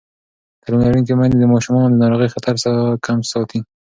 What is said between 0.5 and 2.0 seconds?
تعلیم لرونکې میندې د ماشومانو د